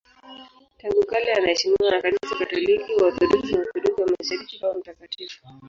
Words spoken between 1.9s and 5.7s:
na Kanisa Katoliki, Waorthodoksi na Waorthodoksi wa Mashariki kama mtakatifu.